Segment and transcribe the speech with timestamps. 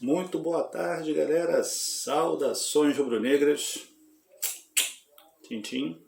[0.00, 1.62] Muito boa tarde, galera.
[1.62, 3.86] Saudações rubro-negras.
[5.42, 6.02] Tintim.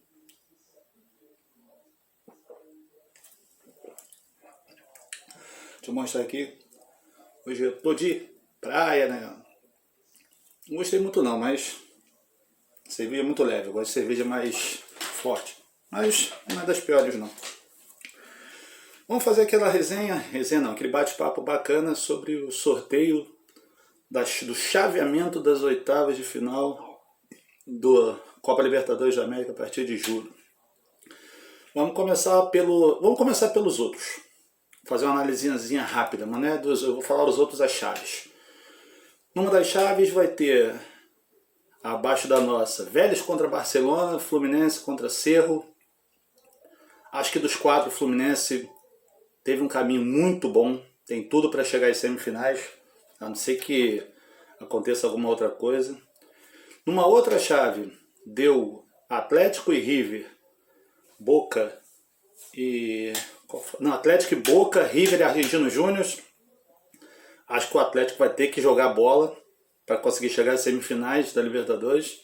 [5.75, 6.59] Deixa eu mostrar aqui.
[7.47, 8.31] Hoje eu tô de
[8.63, 9.45] praia, né?
[10.71, 11.77] Não gostei muito não, mas
[12.89, 13.69] cerveja é muito leve.
[13.69, 14.77] Eu gosto de cerveja mais
[15.21, 15.59] forte.
[15.91, 17.31] Mas não é das piores não.
[19.07, 23.42] Vamos fazer aquela resenha, resenha não, aquele bate-papo bacana sobre o sorteio
[24.13, 27.01] das, do chaveamento das oitavas de final
[27.67, 30.31] do Copa Libertadores da América a partir de julho.
[31.75, 34.21] Vamos começar pelo, vamos começar pelos outros.
[34.85, 38.29] Fazer uma analisinha rápida, mas né, dos, eu vou falar os outros as chaves.
[39.35, 40.79] Numa das chaves vai ter
[41.83, 45.67] abaixo da nossa Vélez contra Barcelona, Fluminense contra Cerro.
[47.11, 48.69] Acho que dos quatro, Fluminense
[49.43, 52.82] teve um caminho muito bom, tem tudo para chegar às semifinais
[53.23, 54.03] a não ser que
[54.61, 55.97] aconteça alguma outra coisa.
[56.85, 60.27] Numa outra chave, deu Atlético e River,
[61.19, 61.81] Boca
[62.53, 63.13] e.
[63.79, 66.07] Não, Atlético e Boca, River e Argentino Júnior.
[67.49, 69.37] Acho que o Atlético vai ter que jogar bola
[69.87, 72.21] para conseguir chegar às semifinais da Libertadores.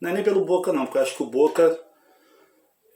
[0.00, 1.78] Não é nem pelo Boca não, porque eu acho que o Boca,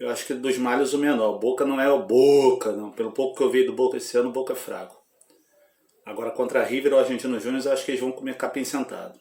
[0.01, 1.39] eu acho que dos males o menor.
[1.39, 2.91] Boca não é o Boca, não.
[2.92, 5.03] Pelo pouco que eu vi do Boca esse ano, o Boca é fraco.
[6.05, 9.19] Agora contra a River ou Argentino Júnior, acho que eles vão comer capim sentado.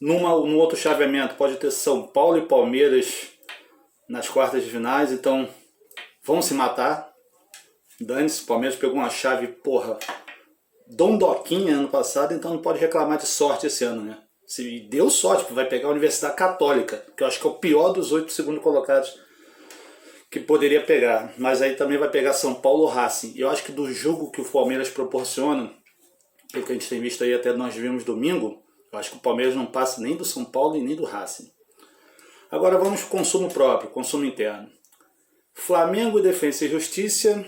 [0.00, 3.28] Numa, num outro chaveamento pode ter São Paulo e Palmeiras
[4.08, 5.48] nas quartas de finais, então
[6.22, 7.12] vão se matar.
[8.00, 9.98] Dane-se, o Palmeiras pegou uma chave, porra,
[10.86, 14.18] dondoquinha ano passado, então não pode reclamar de sorte esse ano, né?
[14.46, 17.92] Se deu sorte, vai pegar a Universidade Católica, que eu acho que é o pior
[17.92, 19.18] dos oito segundos colocados
[20.38, 23.32] que poderia pegar, mas aí também vai pegar São Paulo ou Racing.
[23.36, 25.72] Eu acho que do jogo que o Palmeiras proporciona,
[26.52, 29.54] que a gente tem visto aí até nós vimos domingo, eu acho que o Palmeiras
[29.54, 31.50] não passa nem do São Paulo e nem do Racing.
[32.50, 34.68] Agora vamos para consumo próprio, consumo interno.
[35.54, 37.42] Flamengo, Defesa e Justiça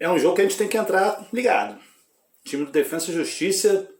[0.00, 1.74] é um jogo que a gente tem que entrar ligado.
[1.74, 3.90] O time do Defesa e Justiça,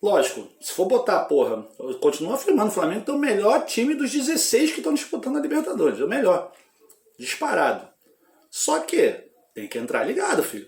[0.00, 4.12] lógico, se for botar, porra, eu continuo afirmando, o Flamengo é o melhor time dos
[4.12, 6.52] 16 que estão disputando a Libertadores, é o melhor
[7.20, 7.88] disparado.
[8.50, 10.66] Só que tem que entrar ligado, filho.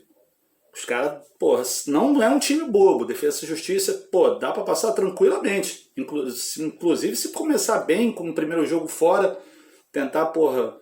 [0.75, 3.05] Os caras, porra, não é um time bobo.
[3.05, 5.91] Defesa e Justiça, pô, dá para passar tranquilamente.
[5.97, 9.39] Inclusive, se começar bem com o primeiro jogo fora,
[9.91, 10.77] tentar, porra,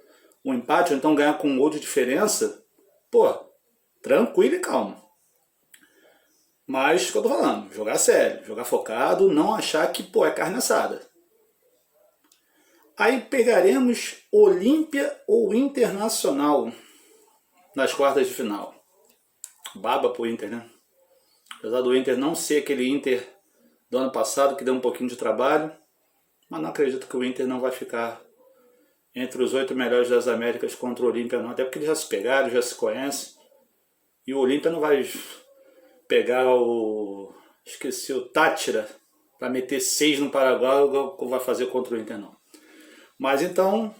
[0.44, 2.62] um empate ou então ganhar com um gol de diferença,
[3.10, 3.32] pô,
[4.03, 5.00] tranquilo e calmo.
[6.66, 10.30] Mas, o que eu tô falando, jogar sério, jogar focado, não achar que, pô, é
[10.30, 11.09] carne assada.
[13.00, 16.71] Aí pegaremos Olímpia ou Internacional
[17.75, 18.75] nas quartas de final.
[19.75, 20.71] Baba pro Inter, né?
[21.56, 23.27] Apesar do Inter não ser aquele Inter
[23.89, 25.75] do ano passado que deu um pouquinho de trabalho,
[26.50, 28.21] mas não acredito que o Inter não vai ficar
[29.15, 31.53] entre os oito melhores das Américas contra o Olímpia, não.
[31.53, 33.33] Até porque eles já se pegaram, já se conhecem.
[34.27, 35.09] E o Olímpia não vai
[36.06, 37.33] pegar o.
[37.65, 38.87] Esqueci, o Tátira
[39.39, 40.83] para meter seis no Paraguai,
[41.31, 42.40] vai fazer contra o Inter, não.
[43.20, 43.94] Mas então,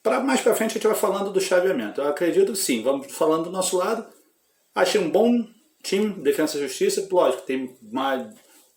[0.00, 2.00] para mais para frente a gente vai falando do chaveamento.
[2.00, 4.06] Eu acredito sim, vamos falando do nosso lado.
[4.72, 5.44] Achei um bom
[5.82, 7.08] time, Defesa e Justiça.
[7.10, 8.32] Lógico, tem mais,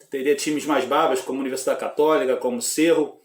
[0.09, 3.21] teria times mais babas, como Universidade Católica, como Cerro.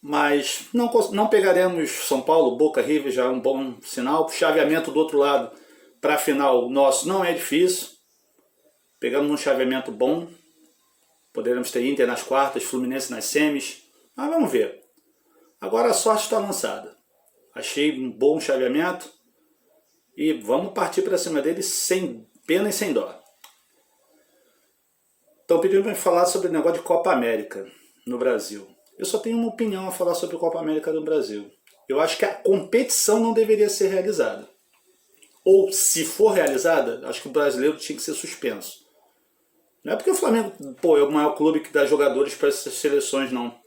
[0.00, 4.28] Mas não, não pegaremos São Paulo, Boca River, já é um bom sinal.
[4.28, 5.50] Chaveamento do outro lado
[6.00, 7.88] para a final nosso não é difícil.
[9.00, 10.28] Pegamos um chaveamento bom.
[11.32, 13.83] Poderemos ter Inter nas quartas, Fluminense nas semis.
[14.16, 14.80] Mas vamos ver.
[15.60, 16.96] Agora a sorte está lançada.
[17.54, 19.10] Achei um bom chaveamento
[20.16, 23.20] e vamos partir para cima dele sem pena e sem dó.
[25.40, 27.66] Estão pedindo para falar sobre o negócio de Copa América
[28.06, 28.66] no Brasil.
[28.98, 31.50] Eu só tenho uma opinião a falar sobre a Copa América no Brasil.
[31.88, 34.48] Eu acho que a competição não deveria ser realizada.
[35.44, 38.84] Ou, se for realizada, acho que o brasileiro tinha que ser suspenso.
[39.84, 42.74] Não é porque o Flamengo pô, é o maior clube que dá jogadores para essas
[42.74, 43.63] seleções, não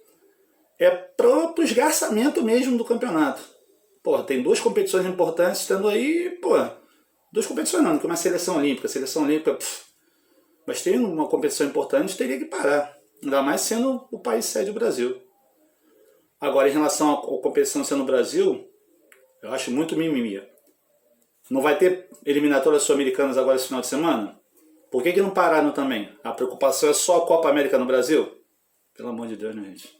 [0.79, 3.41] é para o esgarçamento mesmo do campeonato.
[4.03, 6.53] Porra, tem duas competições importantes estando aí, pô,
[7.31, 9.85] duas competições não, que é uma seleção olímpica, seleção olímpica, pff,
[10.65, 12.95] mas tem uma competição importante, teria que parar.
[13.24, 15.19] Ainda mais sendo o país sede do Brasil.
[16.39, 18.69] Agora, em relação à competição sendo no Brasil,
[19.41, 20.41] eu acho muito mimimi.
[21.50, 24.39] Não vai ter eliminatórias sul-americanas agora esse final de semana?
[24.91, 26.09] Por que, que não pararam também?
[26.24, 28.29] A preocupação é só a Copa América no Brasil?
[28.94, 29.97] Pelo amor de Deus, né, gente?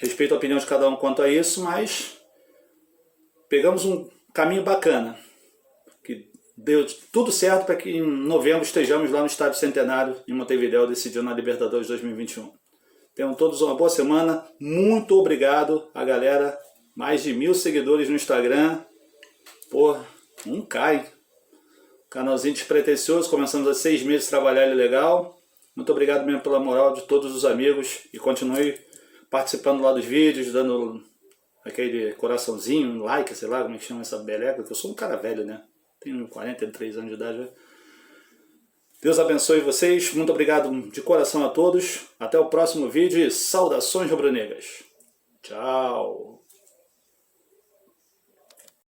[0.00, 2.16] Respeito a opinião de cada um quanto a isso, mas
[3.50, 5.18] pegamos um caminho bacana.
[6.02, 10.86] Que deu tudo certo para que em novembro estejamos lá no Estádio Centenário em Montevideo
[10.86, 12.50] decidindo a Libertadores 2021.
[13.14, 14.42] Tenham todos uma boa semana.
[14.58, 16.58] Muito obrigado a galera.
[16.96, 18.80] Mais de mil seguidores no Instagram.
[19.70, 19.98] Pô,
[20.46, 21.04] um cai.
[22.08, 23.28] Canalzinho despretensioso.
[23.28, 25.38] Começamos há seis meses trabalhar ele legal.
[25.76, 28.00] Muito obrigado mesmo pela moral de todos os amigos.
[28.14, 28.78] E continue
[29.30, 31.02] participando lá dos vídeos, dando
[31.64, 34.62] aquele coraçãozinho, like, sei lá como é que chama essa beleca.
[34.62, 35.62] Que eu sou um cara velho, né?
[36.00, 37.48] Tenho 43 anos de idade.
[39.00, 40.12] Deus abençoe vocês.
[40.12, 42.06] Muito obrigado de coração a todos.
[42.18, 44.82] Até o próximo vídeo e saudações rubro-negras.
[45.42, 46.39] Tchau.